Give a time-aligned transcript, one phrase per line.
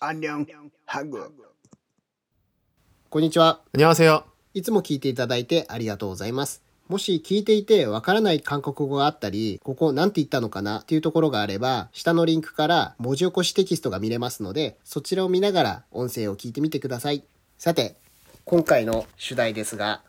[0.00, 0.46] 안녕
[0.86, 1.30] 한국
[3.10, 3.60] こんにちは。
[3.74, 4.24] 안녕하세요.
[4.54, 6.62] いつも聞いていただいてありがとうございます。
[6.88, 17.22] もし聞いていてわからない韓国語があったり、ここなんて言ったのかなっていうところがあれば、下のリンクから文字起こしテキストが見れますので、そちらを見ながら音声を聞いてみてください。
[17.58, 17.96] さて、
[18.44, 20.02] 今回の主題ですが、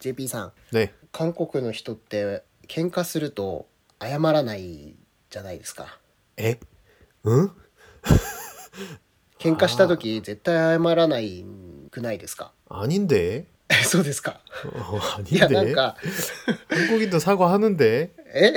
[0.00, 0.92] JP さん、 네.
[1.12, 3.66] 韓国の人って喧嘩すると
[4.00, 4.94] 謝らない
[5.30, 5.98] じゃないですか。
[6.36, 6.58] 에?
[7.24, 7.50] 응?
[9.38, 11.44] 喧嘩した時絶対謝らない
[11.90, 13.46] くないですか 아닌데.
[13.84, 14.40] そうですか。
[14.64, 15.74] 어, いや、なん 아닌데.
[15.74, 15.96] か、
[16.68, 18.10] 한국인도 사과하는데.
[18.34, 18.54] え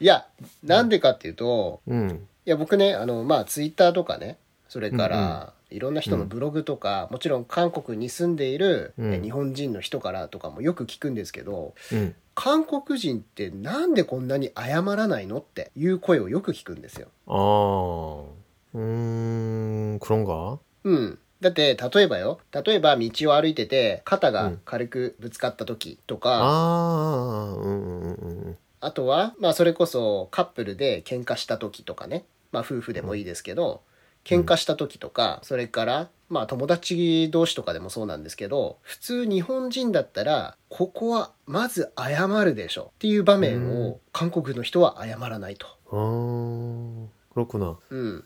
[0.00, 0.26] いや、
[0.62, 2.26] なんでかっていうと、 응.
[2.44, 4.38] いや、僕ね、あの、まあ、ツイッターとかね、
[4.68, 12.14] それから、 いろんな人のブログとか、もちろん韓国に住んでいる、うんえ日本人の人からとかもよく聞くんですけど、 응.
[12.34, 17.08] 韓国人ってなんでこんなに謝らないのっていう声をよく聞くんですよ。
[17.26, 18.26] 어.
[18.74, 20.58] 음, 그런가?
[20.84, 21.18] うん。
[21.40, 33.82] だって、例えばよ、例えば道を歩いてて、肩がうん軽くぶつかった時とか、 아, 응, 응, 응, あとは、まあ、それこそカップルで喧嘩した時とかね、まあ、夫婦でもいいですけど、
[34.24, 45.66] 喧嘩した時とか、それから、まあ、友達同士とかでもそうなんですけど、普通日本人だったら、ここはまず謝るでしょっていう場面うを韓国の人は謝らないと。
[45.92, 47.78] 어, 그렇구나.
[47.90, 48.24] うん。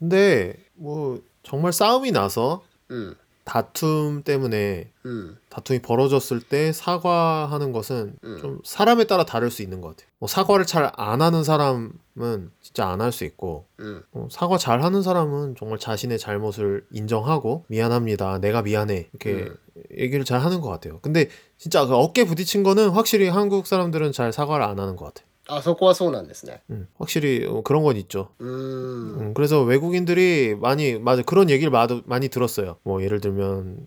[0.00, 3.16] 근데 뭐 정말 싸움이 나서 うん。
[3.49, 5.35] 다툼 때문에 음.
[5.49, 8.37] 다툼이 벌어졌을 때 사과하는 것은 음.
[8.39, 10.07] 좀 사람에 따라 다를 수 있는 것 같아요.
[10.19, 14.03] 뭐 사과를 잘 안 하는 사람은 진짜 안 할 수 있고 음.
[14.11, 18.37] 어, 사과 잘 하는 사람은 정말 자신의 잘못을 인정하고 미안합니다.
[18.37, 19.55] 내가 미안해 이렇게 음.
[19.97, 20.99] 얘기를 잘 하는 것 같아요.
[21.01, 25.27] 근데 진짜 그 어깨 부딪힌 거는 확실히 한국 사람들은 잘 사과를 안 하는 것 같아요.
[25.48, 26.62] あ、そこはそうなんですね。
[26.70, 28.30] 음, 확실히 어, 그런 건 있죠.
[28.38, 29.20] うーん。
[29.20, 32.78] 음, 그래서 외국인들이 많이 맞아 그런 얘기를 마도- 많이 들었어요.
[32.82, 33.86] 뭐 예를 들면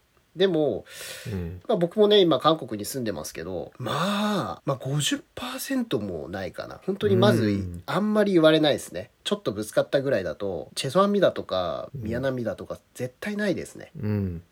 [0.35, 0.85] でも、
[1.27, 1.59] 음.
[1.67, 3.91] まあ、僕もね今韓国に住んでますけどま
[4.59, 6.79] あ、まあ、50%もないかな。
[6.85, 7.83] 本当にまず、うん。
[7.85, 9.11] あんまり言われないですね。
[9.23, 13.91] ちょっとぶつかったぐらいだとチェソアミだとかミヤナミだとか絶対ないですね。
[13.97, 14.03] 음.
[14.03, 14.43] うん、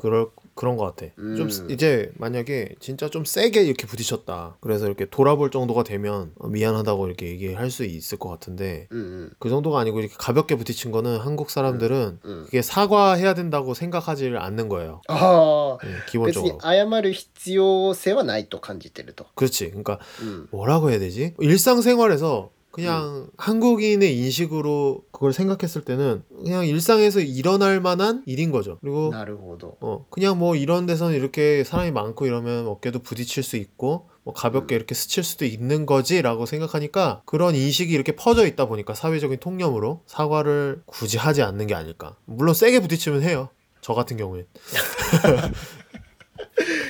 [0.00, 1.12] 그럴 그런 것 같아.
[1.18, 1.36] 음.
[1.36, 4.56] 좀 쓰- 이제 만약에 진짜 좀 세게 이렇게 부딪혔다.
[4.60, 9.48] 그래서 이렇게 돌아볼 정도가 되면 어, 미안하다고 이렇게 얘기할 수 있을 것 같은데 うんうん、 그
[9.50, 15.02] 정도가 아니고 이렇게 가볍게 부딪힌 거는 한국 사람들은 うん、 그게 사과해야 된다고 생각하지를 않는 거예요.
[15.08, 16.58] ああ 음, 別に 기본적으로.
[16.62, 19.70] 謝る必要性はないと感じてると、 그렇지.
[19.70, 21.34] 그러니까 うん、 뭐라고 해야 되지?
[21.40, 22.73] 일상생활에서 음.
[22.73, 23.27] 그냥 음.
[23.37, 28.77] 한국인의 인식으로 그걸 생각했을 때는 그냥 일상에서 일어날 만한 일인 거죠.
[28.81, 29.77] 그리고 나르고도.
[29.81, 34.75] 어, 그냥 뭐 이런 데서는 이렇게 사람이 많고 이러면 어깨도 부딪힐 수 있고 뭐 가볍게
[34.75, 34.77] 음.
[34.77, 40.83] 이렇게 스칠 수도 있는 거지라고 생각하니까 그런 인식이 이렇게 퍼져 있다 보니까 사회적인 통념으로 사과를
[40.85, 42.15] 굳이 하지 않는 게 아닐까.
[42.25, 43.49] 물론 세게 부딪히면 해요.
[43.81, 44.45] 저 같은 경우엔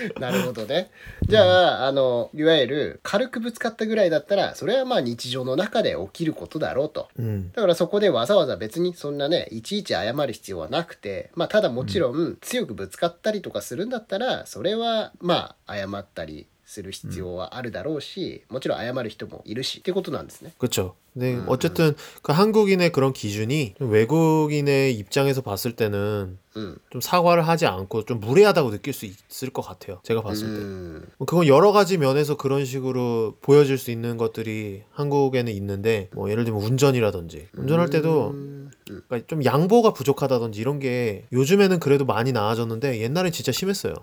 [0.19, 0.91] なるほどね。
[1.27, 7.09] じゃあ、あの、いわゆる軽くぶつかったぐらいだったら、それはまあ日常の中で起きることだろうと。
[7.19, 7.51] 음.
[7.53, 20.52] だからそこでわざわざ別にそんなね、いちいち謝る必要はなくて、まあただもちろん強くぶつかったりとかするんだったら、それはまあ謝ったりする必要はあるだろうし、もちろん謝る人もいるし、ってことなんですね。
[20.58, 20.96] 그렇죠.
[21.14, 26.78] 근데 음, 어쨌든 그 한국인의 그런 기준이 좀 외국인의 입장에서 봤을 때는 うん。
[26.90, 30.00] 좀 사과를 하지 않고 좀 무례하다고 느낄 수 있을 것 같아요.
[30.02, 30.60] 제가 봤을 때.
[30.60, 31.08] うん。
[31.18, 36.44] 뭐 그건 여러 가지 면에서 그런 식으로 보여질 수 있는 것들이 한국에는 있는데 뭐 예를
[36.44, 38.56] 들면 운전이라든지 운전할 때도 うん。
[39.08, 43.94] 그러니까 좀 양보가 부족하다든지 이런 게 요즘에는 그래도 많이 나아졌는데 옛날엔 진짜 심했어요.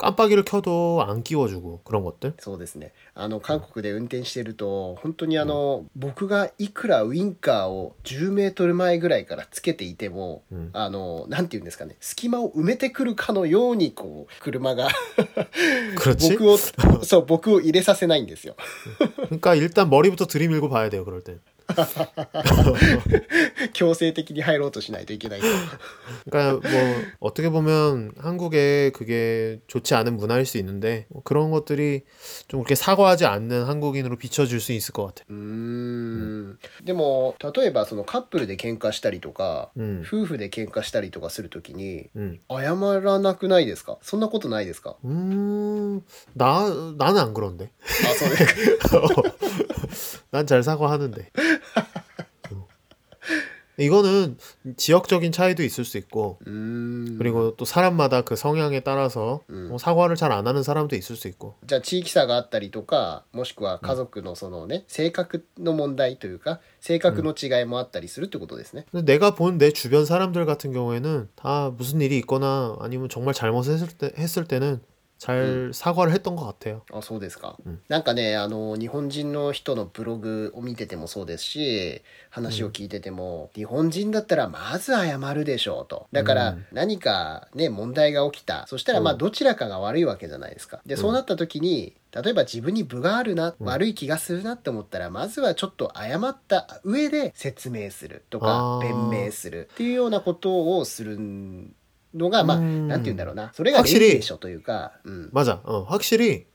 [0.00, 2.34] 깜빡이를 켜도 안 끼워주고 그런 것들.
[2.38, 14.88] そうですねあの韓国で運転してると本当にあの、僕がいくらウインカーを10メートル前ぐらいからつけていても、うんあのなんて言うんですかね隙間を埋めてくるかのようにこう車が
[15.96, 16.32] 그렇지?
[16.32, 16.56] 僕を
[17.04, 18.56] そう僕を入れさせないんですよ
[19.28, 21.04] 그러니까 일단 머리부터 들이밀고 봐야 돼요.
[21.04, 21.40] 그럴 땐.
[23.72, 25.46] 強制的に入ろうとしないといけないと。
[26.30, 32.02] 그러니까 뭐 어떻게 보면 한국에 그게 좋지 않은 문화일 수 있는데 뭐 그런 것들이
[32.46, 35.24] 좀 그렇게 사과하지 않는 한국인으로 비춰줄 수 있을 것 같아.
[35.28, 36.58] うーん。
[36.84, 42.38] でも、例えばそのカップルで喧嘩したりとか、 음, 夫婦で喧嘩したりとかするときに、 음.
[42.48, 46.02] 謝らなくないですかそんなことないですか 음,
[46.36, 47.70] 나 나는 안 그런데.
[47.82, 49.00] あ、そうですか。
[50.32, 51.30] 난 잘 사과하는데.
[53.80, 53.82] 어.
[53.82, 54.38] 이거는
[54.78, 56.52] 지역적인 차이도 있을 수 있고 うー
[57.14, 57.18] ん。
[57.18, 59.68] 그리고 또 사람마다 그 성향에 따라서 음.
[59.68, 68.86] 뭐 사과를 잘 안 하는 사람도 있을 수 있고 じゃあ地域差があったりとか、もしくは家族のそのね、性格の問題というか、性格の違いもあったりするってことですね。
[68.92, 73.88] 근데 내가 본 내 주변 사람들 같은 경우에는 다 무슨 일이 있거나 아니면 정말 잘못했을
[73.88, 74.80] 때 했을 때는
[75.20, 76.82] 잘 사과를 했던 것 같아요.
[76.92, 77.56] あ、そうですか。
[77.64, 86.06] うんなんかね、あの、日本人の人のブログを見ててもそうですし、話を聞いてても、日本人だったらまず謝るでしょうと。
[86.12, 88.66] だからうん何かね、問題が起きた。
[88.66, 90.82] そしたらまあうんどちらかが悪いわけじゃないですか。
[90.84, 101.18] で、そうなった時に、例えば自分に分があるな、うん悪い気がするなって思ったら、まずはちょっと謝った上で説明するとかあ、ー弁明するっていうようなことをする
[102.14, 103.50] のが、まあ、うんなんて言うんだろうな。
[103.54, 105.28] それが礼儀でしょというか、うん。
[105.32, 105.60] 맞아.
[105.64, 106.46] 어, 확실히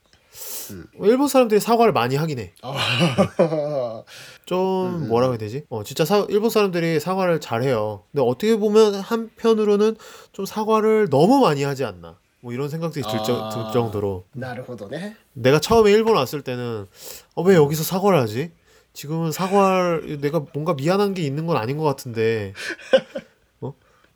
[0.71, 0.87] 음.
[1.01, 2.53] 일본 사람들이 사과를 많이 하긴 해.
[2.61, 4.03] あ
[4.45, 5.07] 좀 음.
[5.07, 5.65] 뭐라고 해야 되지?
[5.69, 8.03] 어, 진짜 사- 일본 사람들이 사과를 잘해요.
[8.11, 9.95] 근데 어떻게 보면 한편으로는
[10.31, 12.17] 좀 사과를 너무 많이 하지 않나.
[12.39, 13.49] 뭐 이런 생각들이 들, 정- 아.
[13.49, 15.15] 들 정도로 なるほどね。
[15.33, 16.87] 내가 처음에 일본 왔을 때는
[17.35, 18.51] 어, 왜 여기서 사과를 하지?
[18.93, 23.21] 지금은 사과를 내가 뭔가 미안한 게 있는 건 아닌 것 같은데 어?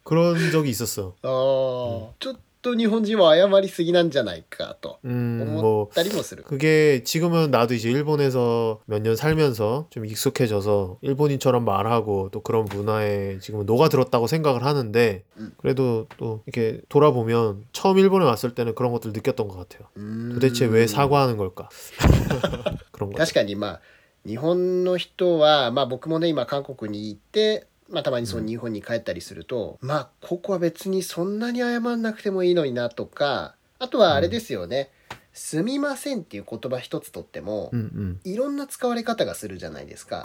[0.03, 1.15] 그런 적이 있었어.
[1.23, 6.43] ああ、ちょっと日本人は謝りすぎなんじゃないかと 음, 思 뭐 ったりもする。
[6.43, 13.37] 그게 지금은 나도 이제 일본에서 몇 년 살면서 좀 익숙해져서 일본인처럼 말하고 또 그런 문화에
[13.39, 15.53] 지금 녹아들었다고 생각을 하는데 음.
[15.57, 19.87] 그래도 또 이렇게 돌아보면 처음 일본에 왔을 때는 그런 것들 느꼈던 것 같아요.
[19.95, 21.69] うーん 도대체 왜 사과하는 걸까?
[22.91, 23.17] 그런 거.
[23.17, 23.79] 確かにまあ、
[24.25, 40.24] 日本の人は、まあ僕もね、今韓国に行って、 まあ、たまにその日本に帰ったりすると、うん、まあここは別にそんなに謝んなくてもいいのになとかあとはあれですよね、うん、すみませんっていう言葉一つとっても、うんうん、いろんな使われ方がするじゃないですか。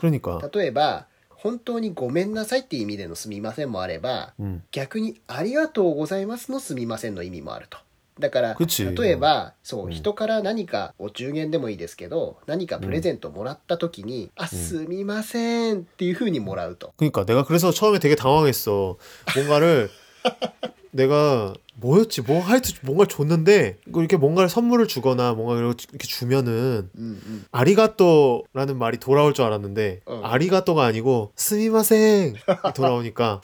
[0.53, 7.77] 例えば本当にごめんなさいっていう意味でのすみませんもあれば、うん、逆にありがとうございますのすみませんの意味もあると。
[8.18, 16.92] だから、 그치 例えば、そうう、ん人から何か、お中元でもいいですけど、何かプレゼントもらった時に、あ、すみませんっていう風にもらうと。
[16.98, 18.98] 그러니까 내가 그래서 처음에 되게 당황했어.
[19.34, 19.88] 뭔가를
[20.92, 22.20] 내가 뭐였지?
[22.22, 27.44] 뭐 하여튼 뭔가를 줬는데 이렇게 뭔가를 선물을 주거나 뭔가 이렇게 주면은 うんうん。
[27.52, 30.20] 아리가또라는 말이 돌아올 줄 알았는데 어.
[30.24, 32.34] 아리가또가 아니고 스미마생
[32.74, 33.40] 돌아오니까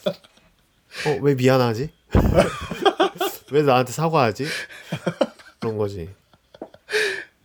[1.06, 1.88] 어 왜 미안하지?
[3.50, 4.46] 왜 나한테 사과하지?
[5.60, 6.08] 그런 거지.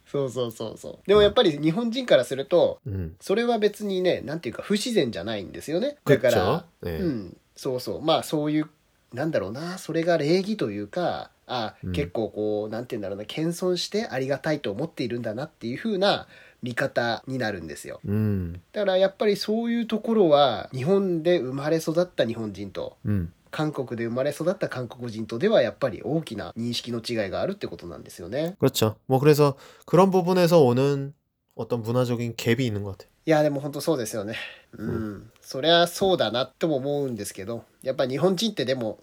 [0.06, 1.08] そうそうそうそう。
[1.08, 3.16] でもやっぱり日本人からすると、 음.
[3.22, 5.98] それは別にね、なんていうか不自然じゃないんですよね。
[6.04, 6.64] だから、 그렇죠.
[6.84, 7.00] 네.
[7.00, 8.02] うん、そうそう。
[8.02, 8.70] まあそういう、
[9.14, 16.28] なんだろうな、それが礼儀というか、あ、うん結構こう、なんて言うんだろうな、謙遜してありがたいと思っているんだなっていう風な
[16.62, 18.02] 見方になるんですよ。
[18.06, 18.60] 음.
[18.74, 23.32] だからやっぱりそういうところは、日本で生まれ育った日本人と、 음.
[23.56, 28.56] 韓国で生まれ育った韓国人とではやっぱり大きな認識の違いがあるってことなんですよね。
[28.60, 28.96] 그렇죠.
[29.08, 31.14] 뭐 그래서 그런 부분에서 오는
[31.56, 33.10] 어떤 문화적인 갭이 있는 것 같아.
[33.26, 34.36] いやでも本当そうですよね
[34.74, 39.00] うん、そりゃそうだなとも思うんですけどやっぱ日本人ってでも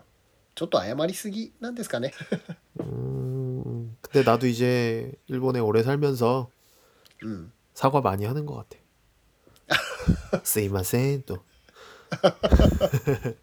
[0.56, 2.12] ちょっと謝りすぎなんですかね
[2.80, 3.96] 음.
[4.02, 6.50] 근데 나도 이제 일본에 오래 살면서
[7.22, 8.76] うん 사과 많이 하는 것 같아.
[10.42, 11.44] 스이마센 또.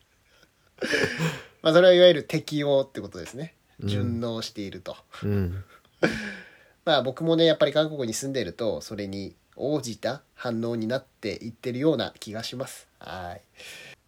[1.62, 3.54] まあそれはいわゆる適応ってことですね。
[3.80, 3.88] うん。
[3.88, 5.64] 順応していると、 음.
[6.84, 12.88] まあ僕もねやっぱり韓国に住んでるとそれに応じた反応になっていってるような気がします。
[12.98, 13.42] はい。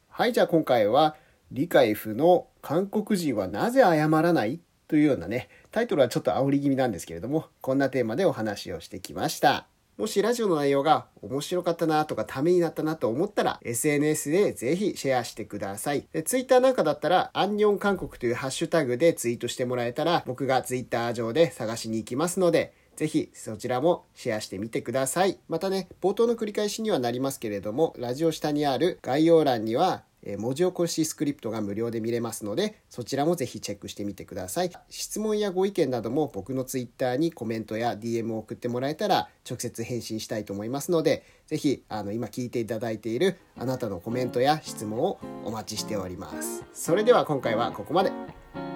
[0.08, 1.16] はいじゃあ今回は
[1.50, 9.66] 理解不能韓国人はなぜ謝らないというようなねタイトルはちょっと煽り気味なんですけれどもこんなテーマでお話をしてきました
[9.98, 16.06] もしラジオの内容が面白かったなとかためになったなと思ったら SNS でぜひシェアしてください。
[16.12, 25.38] で Twitter なんかだったらアンニョン韓国というハッシュタグでツイートしてもらえたら僕が Twitter 上で探しに行きますのでぜひそちらもシェアしてみてください。
[25.48, 30.04] またね、冒頭の繰り返しにはなりますけれども、ラジオ下にある概要欄には
[30.38, 34.70] 文字起こしスクリプトが無料で見れますのでそちらもぜひチェックしてみてください。
[34.88, 46.64] 質問やご意見なども僕のツイッターにコメントや DM を送ってもらえたら直接返信したいと思いますのでぜひあの今聞いていただいているあなたのコメントや質問をお待ちしております。
[46.72, 48.12] それでは今回はここまで。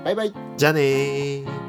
[0.04, 0.32] バイバイ。
[0.56, 1.65] 자네